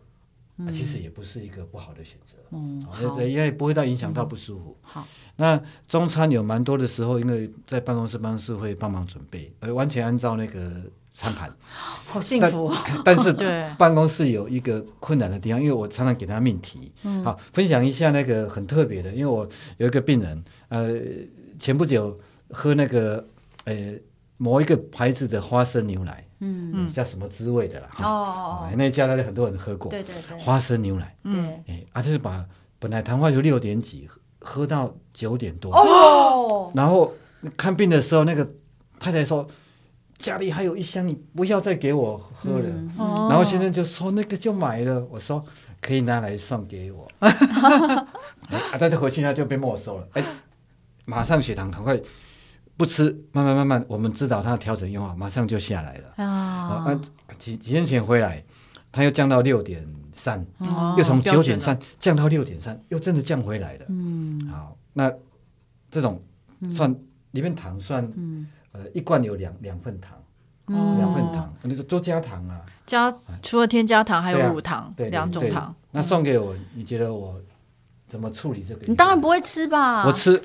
[0.57, 2.37] 那其实也不是一个不好的选择。
[2.51, 2.85] 嗯，
[3.29, 4.77] 因为不会到影响到不舒服。
[4.83, 10.83] 好，那中餐有蛮多的时候，因为在办公室，办公室会帮忙准备，而完全按照那个
[11.19, 11.53] 餐盘。
[12.07, 12.73] 好幸福。
[13.05, 13.33] 但是
[13.77, 16.93] 办公室有一个困难的地方，因为我常常给他命题。
[17.25, 19.47] 好，分享一下那个很特别的，因为我
[19.79, 20.95] 有一个病人，呃，
[21.59, 22.17] 前不久
[22.51, 23.27] 喝那个
[23.65, 23.75] 呃
[24.37, 26.25] 某一个牌子的花生牛奶。
[26.41, 27.89] 嗯嗯，叫什么滋味的啦？
[27.99, 29.91] 哦哦哦，那家大家很多人喝过。
[29.91, 31.17] 对对对，花生牛奶。
[31.25, 32.45] 嗯，哎，啊，就是把
[32.79, 35.75] 本来糖化就六点几，喝到九点多。
[35.75, 36.71] 哦。
[36.77, 37.13] 然后
[37.57, 38.49] 看病的时候，那个
[39.01, 39.45] 太太说
[40.19, 42.69] 家里还有一箱，你不要再给我喝了。
[43.29, 45.45] 然后先生就说那个就买了，我说
[45.81, 47.09] 可以拿来送给我。
[47.21, 48.07] 啊，
[48.79, 50.09] 但是回去他就被没收了。
[50.15, 50.25] 哎，
[51.07, 51.99] 马上血糖很快。
[52.77, 56.25] 不吃，慢慢慢慢，我们知道他调整用法，马上就下来了。
[56.25, 57.01] 啊，啊
[57.37, 58.45] 几几天前回来，
[58.93, 60.47] 他又降到六点三，
[60.97, 63.87] 又从九点三降到六点三，又真的降回来了。
[63.89, 65.13] 嗯，好，那
[65.91, 66.23] 这种
[66.71, 66.95] 算
[67.33, 68.09] 里面糖算，
[68.79, 70.17] 呃，一罐有两两份糖，
[70.69, 72.61] 两份糖，你就多加糖啊。
[72.87, 73.13] 加
[73.43, 75.75] 除了添加糖，还有乳糖，两种糖。
[75.91, 77.41] 那送给我，你觉得我
[78.07, 78.87] 怎么处理这个？
[78.87, 80.07] 你当然不会吃吧？
[80.07, 80.41] 我吃。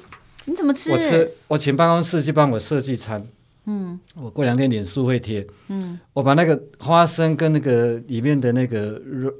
[0.46, 0.92] 你怎么吃？
[0.92, 3.26] 我吃，我请办公室去帮我设计餐。
[3.66, 5.46] 嗯，我过两天脸书会贴。
[5.68, 9.32] 嗯，我把那个花生跟那个里面的那个乳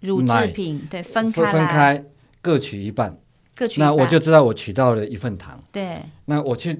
[0.00, 2.04] 乳制品对分开分开，
[2.42, 3.16] 各取一半。
[3.54, 5.58] 各取一半，那我就知道我取到了一份糖。
[5.72, 6.78] 对，那我去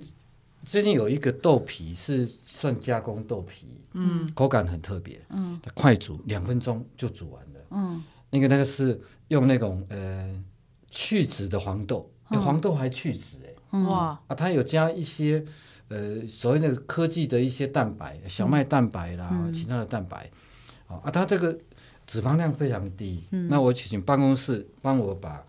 [0.64, 7.60] 最近有一个豆皮是算加工豆皮，嗯，口感很特别，嗯，快煮两分钟就煮完了。
[7.70, 10.42] 嗯，那个那个是用那种呃
[10.90, 12.10] 去籽的黄豆。
[12.28, 14.20] 黄豆还去籽哎，哇。
[14.28, 15.44] 啊，它有加一些
[15.88, 20.30] 呃所谓那个科技的一些蛋白，小麦蛋白啦，嗯、其他的蛋白，
[20.86, 21.58] 啊，它这个
[22.06, 23.24] 脂肪量非常低。
[23.32, 25.44] 嗯、那我请办公室帮我把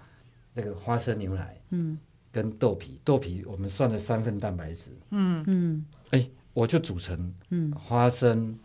[0.56, 2.00] 那个花生牛奶，嗯，
[2.32, 8.58] 跟豆皮，豆皮我们算了三份蛋白质，嗯嗯，哎，我就煮成嗯花生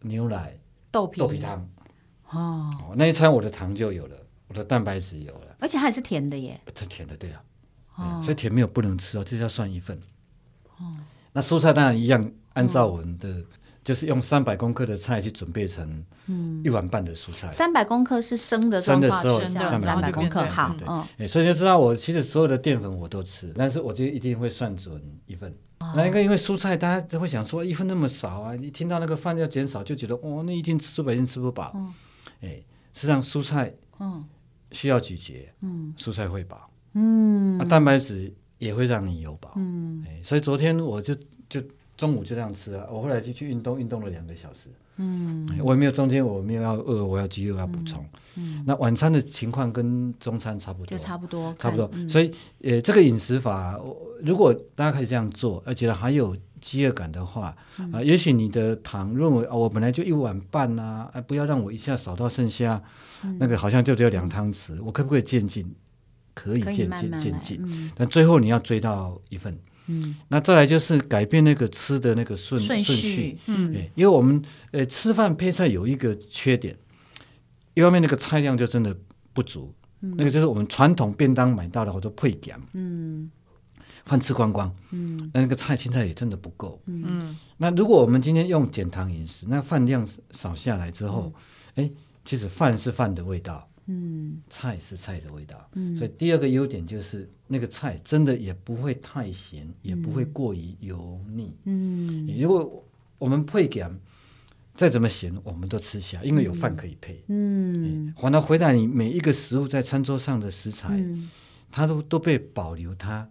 [0.00, 0.58] 牛奶
[0.90, 1.68] 豆皮豆皮汤，
[2.30, 4.16] 哦，那一餐我的糖就有了。
[4.48, 6.58] 我的蛋白质有了，而且还是甜的耶。
[6.74, 7.42] 是甜的，对啊，
[7.96, 10.00] 哦、所以甜没有不能吃哦，这要算一份。
[10.78, 10.96] 哦，
[11.34, 13.46] 那蔬菜当然一样，按照我们的，嗯、
[13.88, 16.04] 就是用三百公克的菜去准备成
[16.62, 17.48] 一碗半的蔬菜。
[17.48, 20.44] 三百公克是生的，生的时候三百公克。
[20.44, 20.76] 好。
[21.16, 25.50] 对，所以就知道我其实所有的淀粉我都吃，但是我就一定会算准一份。
[25.78, 31.72] 哦、那应该因为蔬菜大家都会想说一份那么少啊，一听到那个饭要减少就觉得哦，那一天吃百天吃不饱。
[31.74, 31.94] 嗯，
[32.42, 34.22] 哎，实际上蔬菜，嗯。
[34.70, 41.14] 需要咀嚼，嗯，蔬菜会饱，嗯，啊，蛋白质也会让你有饱，嗯，哎，所以昨天我就
[41.48, 41.58] 就
[41.98, 48.02] 中午就这样吃啊，我后来就去运动，运动了两个小时，嗯，我也没有中间我没有要饿，我要饥饿要补充，
[48.36, 52.32] 嗯，那晚餐的情况跟中餐差不多，就差不多，差不多，所以
[52.62, 53.78] 呃，这个饮食法，
[54.22, 57.54] 如果大家可以这样做，而且还有饥饿感的话，
[57.92, 62.80] 啊，也许你的糖认为啊，我本来就一碗半呐，啊，不要让我一下少到剩下。
[63.40, 65.74] 那个好像就只有两汤匙，我可不可以渐进？
[66.34, 69.58] 可以渐进渐进，但最后你要追到一份。
[69.88, 73.36] 嗯，那再来就是改变那个吃的那个顺顺序。
[73.46, 76.76] 嗯，因为我们呃吃饭配菜有一个缺点，
[77.74, 78.96] 一方面那个菜量就真的
[79.32, 82.56] 不足，那个就是我们传统便当买到的好多配点。
[82.74, 83.30] 嗯，
[84.04, 84.72] 饭吃光光。
[84.92, 86.80] 嗯，那那个菜青菜也真的不够。
[86.86, 91.32] 嗯，那如果我们今天用减糖饮食，那饭量少下来之后，
[91.74, 91.90] 哎。
[92.24, 102.84] 其实饭是饭的味道，嗯，菜是菜的味道，嗯，所以第二个优点就是那个菜真的也不会太咸，嗯、也不会过于油腻，嗯，如果
[103.18, 103.82] 我们配给，
[104.74, 111.30] 再怎么咸我们都吃下，因为有饭可以配，嗯，反而回来你每一个食物在餐桌上的食材，嗯、
[111.70, 113.26] 它都都被保留它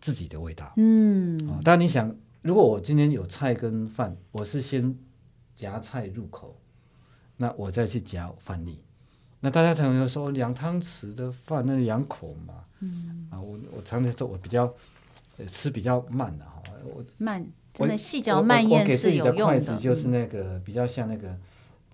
[0.00, 4.96] 自己的味道，嗯，当然你想如果我今天有菜跟饭，我是先
[5.54, 6.58] 夹菜入口，
[7.36, 8.80] 那我再去夹饭粒。
[9.44, 12.54] 那大家常常说两汤匙的饭，那两口嘛。
[12.80, 14.72] 嗯啊，我我常常说我比较
[15.48, 19.44] 吃比较慢的哈，我慢真的细嚼慢咽是有用的。
[19.44, 21.28] 我给自己的筷子就是那个比较像那个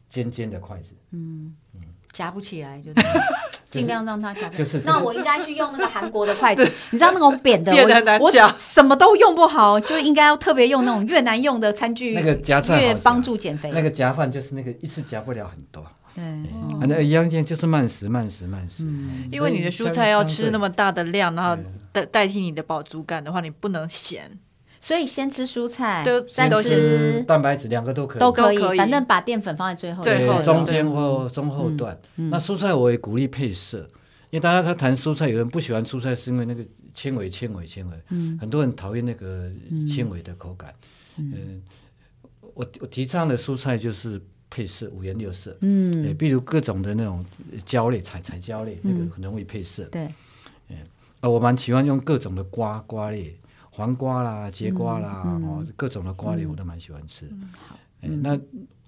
[0.09, 0.95] 尖尖的筷子。
[1.13, 1.81] 嗯嗯，
[2.13, 2.91] 夹不起来就
[3.71, 4.49] 尽量让它夹。
[4.51, 7.73] 就是那我应该去用那个韩国的筷子， 你知道那种扁的，
[8.21, 13.71] 我我什么都用不好，就应该要特别用那种越南用的餐具，那个夹菜越帮助减肥。
[13.73, 15.85] 那个夹饭就是那个一次夹不了很多。
[16.15, 16.25] 对，
[16.81, 18.85] 反正一样件就是慢食，慢食，慢食。
[18.85, 24.39] 嗯，因为你的蔬菜要吃那么大的量，然后代代替你的饱足感的话，你不能咸，
[24.81, 31.99] 所以先吃蔬菜，再吃蛋白质，两个都可以，都可以，反正把淀粉放在最后，最后中间或中后段。
[32.17, 33.79] 那蔬菜我也鼓励配色，
[34.31, 39.51] 因为大家他谈蔬菜，有人不喜欢蔬菜是因为那个纤维、纤维、纤维，嗯，很多人讨厌那个
[39.87, 40.75] 纤维的口感。
[41.17, 41.63] 嗯，
[42.55, 44.21] 我我提倡的蔬菜就是。
[44.51, 47.25] 配色五颜六色，嗯，比如各种的那种
[47.65, 49.85] 胶类、彩彩胶类，那个很容易配色。
[49.85, 50.05] 对，
[51.21, 53.37] 啊，我蛮喜欢用各种的瓜瓜类，
[53.71, 57.29] 黄瓜啦、节瓜啦，哦，各种的瓜类我都蛮喜欢吃。
[58.01, 58.39] 那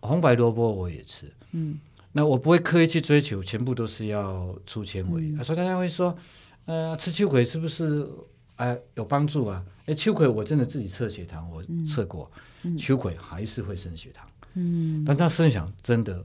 [0.00, 1.30] 红白萝卜我也吃。
[1.52, 1.78] 嗯，
[2.12, 5.34] 那我不会刻意去追求全部都是要粗纤维。
[5.38, 6.16] 啊所以大家会说，
[6.64, 8.08] 呃，吃秋葵是不是
[8.56, 9.62] 哎有帮助啊？
[9.86, 12.30] 哎，秋葵我真的自己测血糖，我测过，
[12.78, 14.26] 秋葵还是会升血糖。
[14.54, 16.24] 嗯，但他思想真的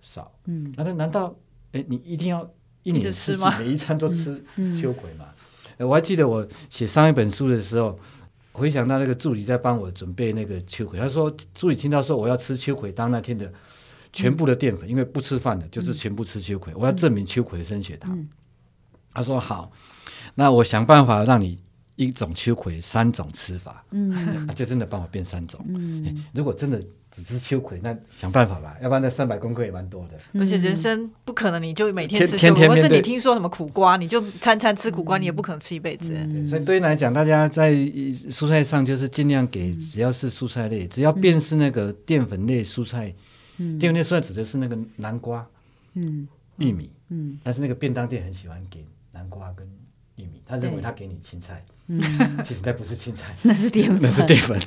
[0.00, 0.32] 少。
[0.46, 1.34] 嗯，那他难道
[1.72, 2.48] 哎，你一定要
[2.82, 3.56] 一年吃吗？
[3.58, 4.42] 每一餐都吃
[4.80, 5.26] 秋葵吗？
[5.78, 7.98] 我还记得我写上一本书的时候，
[8.52, 13.50] 回想到那个助理在帮我准备那个秋葵，他说助理听到说我要吃秋葵当那天的
[14.12, 18.28] 全部的淀粉，因为不吃饭的就是全部吃秋葵，我要证明秋葵升血糖。
[19.14, 19.72] 他说好，
[20.34, 21.58] 那我想办法让你
[22.04, 25.64] 一种秋葵三种吃法，嗯， 就真的帮我变三种。
[25.68, 26.82] 嗯，如果真的。
[27.12, 30.16] 只吃秋葵，那想办法吧，要不然那三百公克也蛮多的。
[30.38, 36.14] 而且人生不可能，你就每天吃秋葵，或是你听说什么苦瓜，你就餐餐吃苦瓜，你也不可能吃一辈子。
[36.46, 43.12] 所以对于来讲，大家在蔬菜上就是尽量给，只要是蔬菜类，只要变是那个淀粉类蔬菜，
[43.56, 45.44] 淀粉类蔬菜指的是那个南瓜、
[45.94, 49.68] 嗯、玉米，嗯，但是那个便当店很喜欢给南瓜跟
[50.20, 52.00] 玉米，他认为他给你青菜，嗯，
[52.44, 54.58] 其实那不是青菜， 那是淀粉， 那是淀粉。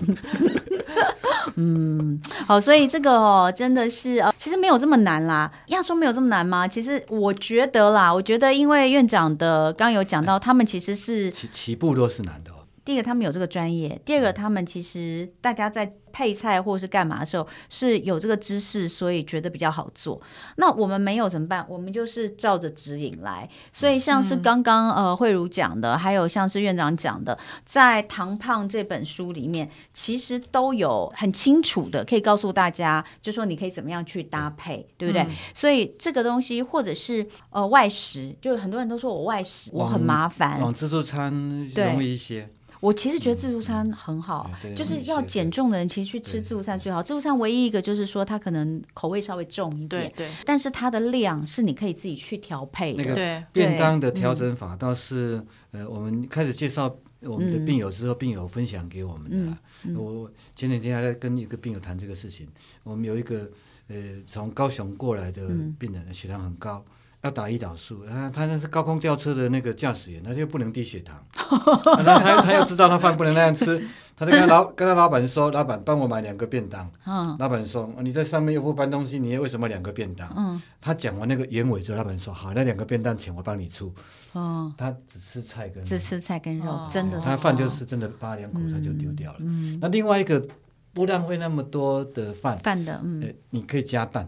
[1.55, 5.51] 嗯，好，所以这个哦，真的是呃，其实没有这么难啦。
[5.67, 6.67] 要说没有这么难吗？
[6.67, 12.55] 其实我觉得啦，我觉得因为院长的刚刚有讲到，他们其实是起起步都是难的哦。
[12.83, 20.21] 第一个，他们有这个专业；第二个，他们其实大家在配菜或是干嘛的时候是有这个知识，所以觉得比较好做。
[20.57, 21.65] 那我们没有怎么办？
[21.67, 23.49] 我们就是照着指引来。
[23.73, 35.27] 所以像是刚刚呃慧茹讲的，还有像是院长讲的，在《糖胖》这本书里面，其实都有很清楚的可以告诉大家，就说你可以怎么样去搭配，对不对？
[35.55, 41.31] 所以这个东西或者是呃外食，就很多人都说我外食我很麻烦，往自助餐
[41.75, 42.47] 容易一些。
[42.83, 47.01] 我其实觉得自助餐很好，就是要减重的人其实去吃自助餐最好。
[47.01, 53.01] 自助餐唯一一个就是说它可能口味稍微重一点，对，但是它的量是你可以自己去调配的。
[53.01, 55.41] 那个便当的调整法倒是，
[55.71, 59.57] 呃，我们开始介绍我们的病友之后，病友分享给我们的。
[59.97, 62.45] 我前两天还在跟一个病友谈这个事情。
[62.83, 63.49] 我们有一个
[63.87, 63.95] 呃
[64.27, 65.47] 从高雄过来的
[65.79, 66.83] 病人，血糖很高。
[67.23, 73.81] 要打胰岛素，他他那是高空吊车的那个驾驶员，他就不能低血糖， 他他他又知道他饭不能那样吃，
[74.13, 76.91] 他就跟他老 跟他老板说，老板帮我买两个便当。
[77.05, 80.29] 嗯、老板说，你在上面又不搬东西，你为什么两个便当？
[80.35, 83.93] 嗯、他讲完那个原委之后，老板说好，那两个便当钱我帮你出。
[84.33, 89.37] 哦、他只吃菜跟只吃菜跟肉，哦、真的，他饭就是真的扒两口他就丢掉了。
[89.39, 90.45] 嗯嗯、那另外一个
[90.91, 94.27] 不浪费那么多的饭，饭的，嗯、欸，你可以加蛋。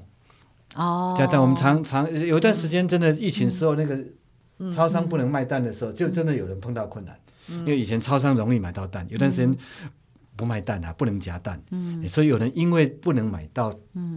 [0.76, 4.04] 哦，加蛋，我们常常有一段时间真的疫情时候，那个
[4.70, 9.56] 超商不能卖蛋的时候，就真的有人碰到困难，因为以前超商容易买到蛋，有段时间
[10.36, 11.62] 不卖蛋啊，不能夹蛋，
[12.08, 13.72] 所以有人因为不能买到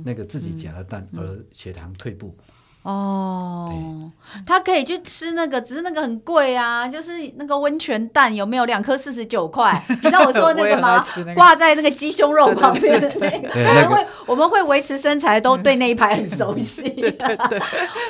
[0.05, 2.37] 那个自己夹的蛋而血糖退步。
[2.83, 9.79] 哦，欸、他可以去吃那个，只是那个很贵啊，就是那个温泉蛋，有没有两颗四十九块？
[9.91, 11.05] 你知道我说的那个吗？
[11.35, 16.83] 挂在那个鸡胸肉旁边的那个，我们会我们会维持身材，都对那一排很熟悉。
[16.83, 17.59] 对对对，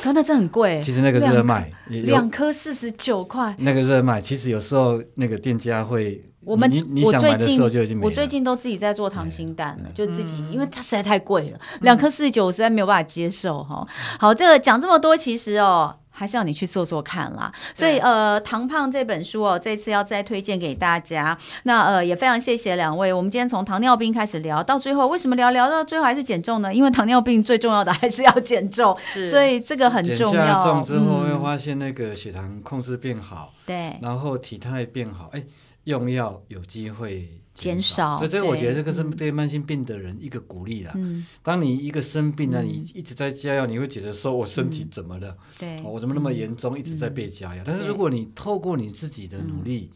[0.02, 0.80] 可那真很贵。
[0.82, 3.54] 其实那个热卖，两颗四十九块。
[3.58, 6.22] 那个热卖，其实有时候那个店家会。
[6.48, 6.70] 我们
[7.04, 7.60] 我最近
[8.00, 13.86] 我最近都自己在做溏心蛋了，就自己，因为它实在太贵了，两颗四十九，我实在没有办法接受哈。
[14.18, 15.96] 好，这个讲这么多，其实哦。
[16.10, 17.52] 还是要你去做做看啦。
[17.72, 21.38] 所以呃，糖胖这本书哦，这次要再推荐给大家。
[21.62, 23.12] 那呃，也非常谢谢两位。
[23.12, 26.74] 我们今天从糖尿病开始聊，到最后为什么聊聊到最后还是减重呢？
[26.74, 28.98] 因为糖尿病最重要的 还是要减重，
[29.30, 30.44] 所以这个很重要。
[30.44, 35.44] 减下重之后会发现那个血糖控制变好，对、嗯，然后体态变好，哎，
[35.84, 37.37] 用药有机会。
[37.58, 40.92] 减少，所以这个我觉得这个是对慢性病的人一个鼓励啦。
[40.94, 45.36] 嗯，当你一个生病了，你一直在加药，你会觉得说我身体怎么了？
[45.58, 47.62] 对，我怎么那么严重，一直在被加药？
[47.66, 49.90] 但是如果你透过你自己的努力，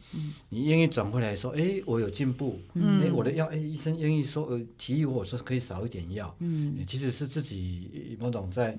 [0.49, 8.77] 你愿意转回来说，哎，我有进步，哎，我的药，哎，医生愿意说，呃，提议我说可以少一点药，嗯，其实是自己某种在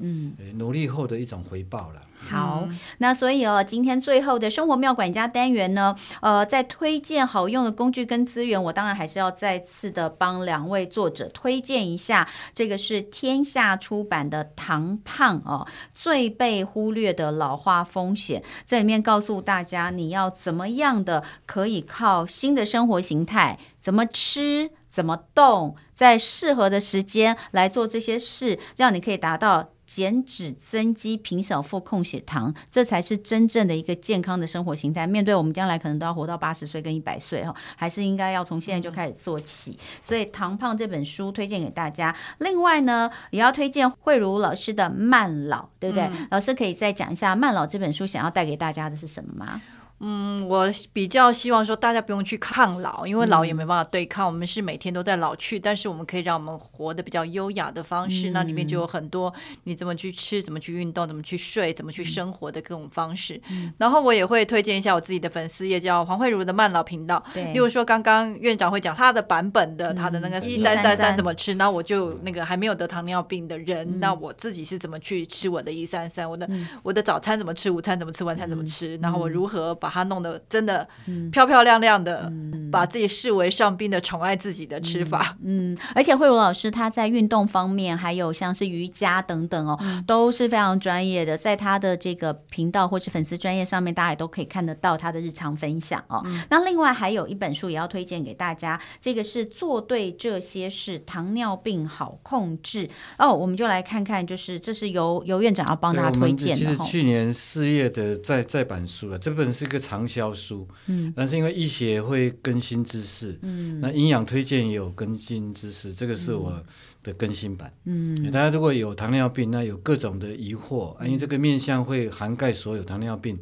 [0.56, 2.02] 努力后的一种回报了。
[2.16, 2.66] 好，
[2.98, 12.28] 那所以哦，今天最后的生活妙管家单元呢，呃，在推荐好用的工具跟资源，我当然还是要再次的帮两位作者推荐一下。
[12.52, 29.70] 这个是天下出版的《唐胖》哦，最被忽略的老化风险，这里面告诉大家你要怎么样的可以靠新的生活形态，怎么吃，怎么动，在适合的时间来做这些事，让你可以达到。
[29.86, 35.06] 减脂增肌、平小腹、控血糖，这才是真正的一个健康的生活形态。
[35.06, 39.78] 面对我们将来可能都要活到八十岁跟一百岁哈，还是应该要从现在就开始做起。
[40.00, 42.14] 所以《糖胖》这本书推荐给大家。
[42.38, 46.04] 另外呢，也要推荐慧茹老师的《慢老》，对不对？
[46.04, 49.60] 嗯、老师可以再讲一下《慢老》这本书想要带给大家的是什么吗？
[50.00, 58.30] 嗯，我比较希望说大家不用去抗老，因为老也没办法对抗，嗯、我们是每天都在老去，但是我们可以让我们活得比较优雅的方式。
[58.30, 59.32] 嗯、那里面就有很多
[59.64, 63.40] 你怎么去吃、怎么去运动、怎么去睡、怎么去生活的各种方式。
[63.50, 67.22] 嗯、然后我也会推荐一下我自己的粉丝也，叫黄慧茹的慢老频道。
[67.32, 80.88] 对，例如说刚刚院长会讲他的版本的，他的那个一三三三怎么吃，那、嗯、我就那个还没有得糖尿病的人，嗯、那我自己是怎么去吃我的一三三，我的、嗯、我的早餐怎么吃，午餐怎么吃，晚餐怎么吃，嗯、然后我如何把它弄得真的
[81.30, 85.36] 漂漂亮亮的，嗯、把自己视为上宾的宠爱自己的吃法。
[85.42, 91.36] 嗯，嗯，而且慧如老师他在运动方面，还有像是瑜伽等等哦，嗯、都是非常专业的。
[91.36, 96.22] 在他的这个频道或是粉丝专业上面，大家也都可以看得到他的日常分享哦。
[96.24, 103.30] 嗯、那另外还有一本书也要推荐给大家，这个是做对这些事，糖尿病好控制哦。
[103.30, 106.54] 我们就来看看，就是这是由由院长要帮大家推荐的。
[106.54, 110.66] 其实去年四月的再再版书了，这本是一个畅销书。
[110.86, 116.64] 嗯，但是因为医学会更新知识，嗯，那营养推荐也有更新知识，这个是我
[117.02, 117.70] 的更新版。
[117.84, 123.36] 嗯，大家如果有糖尿病，那有各种的疑惑，因为这个面向会涵盖所有糖尿病，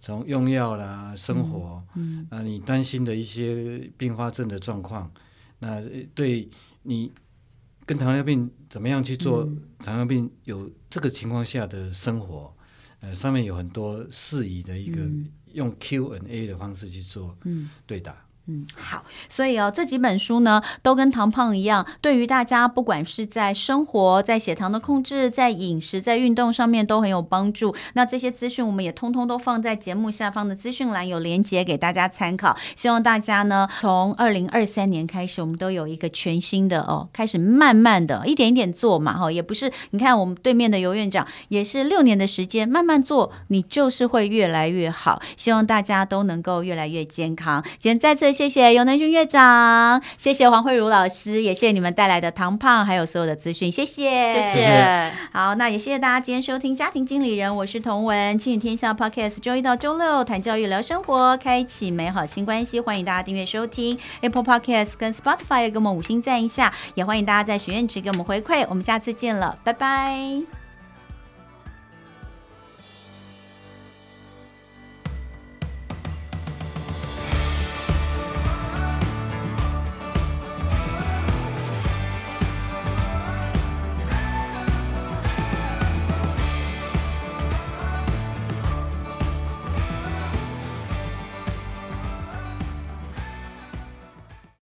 [0.00, 5.10] 从用药啦、生活，嗯，啊，你担心的一些并发症的状况，
[5.60, 5.80] 那
[6.14, 6.48] 对
[6.82, 7.12] 你
[7.86, 9.48] 跟糖尿病怎么样去做？
[9.78, 12.52] 糖尿病有这个情况下的生活，
[13.00, 15.00] 呃，上面有很多适宜的一个。
[15.56, 17.36] 用 Q&A 的方式去做
[17.86, 18.12] 对答。
[18.12, 27.74] 嗯，嗯好，所以哦，这几本书呢，都跟糖胖一样，对于大家不管是在生活、在血糖的控制、在饮食、在运动上面都很有帮助。
[27.94, 32.56] 那这些资讯我们也通通都放在节目下方的资讯栏，有连接给大家参考。
[32.76, 45.20] 希望大家呢，从二零二三年开始，我们都有一个全新的哦，开始慢慢的一点一点做嘛，哈，也不是你看我们对面的游院长也是六年的时间慢慢做，你就是会越来越好。
[45.36, 47.60] 希望大家都能够越来越健康。
[47.80, 48.35] 今天再次。
[48.36, 55.12] 谢谢尤能勋院长，谢谢黄慧茹老师，也谢谢你们带来的糖胖，还有所有的资讯，谢谢，谢谢。
[55.32, 70.65] 好，那也谢谢大家今天收听《家庭经理人》，我是童文，亲子天下 Podcast，周一到周六谈教育、聊生活，开启美好新关系，欢迎大家订阅收听 Apple Podcast 跟 Spotify，给我们五星赞一下，也欢迎大家在许愿池给我们回馈，我们下次见了，拜拜。